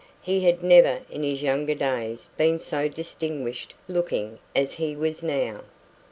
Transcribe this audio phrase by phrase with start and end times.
[0.23, 5.61] He had never in his younger days been so distinguished looking as he was now.